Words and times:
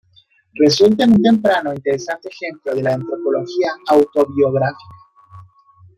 Resulta 0.55 1.03
un 1.03 1.21
temprano 1.21 1.69
e 1.71 1.75
interesante 1.75 2.27
ejemplo 2.27 2.73
de 2.73 2.81
la 2.81 2.95
antropología 2.95 3.69
autobiográfica. 3.87 4.95